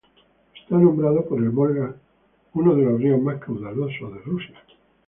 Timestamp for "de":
2.75-2.81, 4.11-4.19